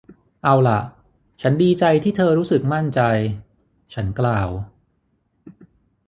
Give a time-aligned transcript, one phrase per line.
[0.43, 0.79] เอาล่ะ
[1.41, 3.01] ฉันดีใจที่เธอรู้สึกมั่นใจ
[3.93, 4.49] ฉันกล่าว